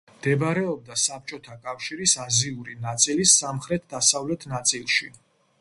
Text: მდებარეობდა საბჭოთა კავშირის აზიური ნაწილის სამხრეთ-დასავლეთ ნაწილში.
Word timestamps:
მდებარეობდა 0.11 0.95
საბჭოთა 1.01 1.57
კავშირის 1.67 2.17
აზიური 2.25 2.79
ნაწილის 2.89 3.37
სამხრეთ-დასავლეთ 3.43 4.49
ნაწილში. 4.57 5.17